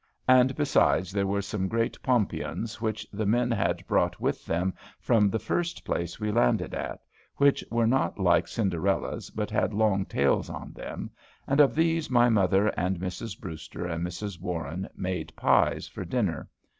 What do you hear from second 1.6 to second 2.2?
great